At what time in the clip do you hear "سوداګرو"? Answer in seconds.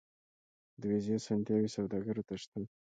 1.77-2.25